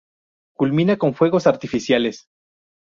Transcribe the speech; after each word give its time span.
Culmina 0.57 0.97
con 0.97 1.13
fuegos 1.13 1.45
artificiales. 1.45 2.25